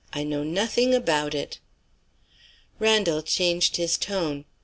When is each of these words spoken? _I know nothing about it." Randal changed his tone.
_I 0.19 0.23
know 0.23 0.43
nothing 0.43 0.95
about 0.95 1.35
it." 1.35 1.59
Randal 2.79 3.21
changed 3.21 3.75
his 3.75 3.99
tone. 3.99 4.45